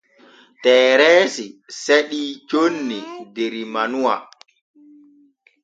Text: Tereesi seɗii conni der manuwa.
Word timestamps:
Tereesi 0.63 1.45
seɗii 1.83 2.31
conni 2.49 2.99
der 3.35 3.53
manuwa. 3.73 4.15